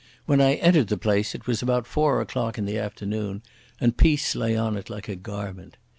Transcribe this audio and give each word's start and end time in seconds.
When 0.25 0.41
I 0.41 0.55
entered 0.55 0.87
the 0.87 0.97
place 0.97 1.35
it 1.35 1.45
was 1.45 1.61
about 1.61 1.85
four 1.85 2.21
o'clock 2.21 2.57
in 2.57 2.65
the 2.65 2.79
afternoon, 2.79 3.43
and 3.79 3.95
peace 3.97 4.33
lay 4.35 4.57
on 4.57 4.75
it 4.75 4.89
like 4.89 5.07
a 5.07 5.15
garment. 5.15 5.77